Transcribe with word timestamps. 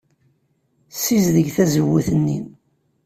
Ssizdeg 0.93 1.47
tazewwut-nni. 1.55 2.39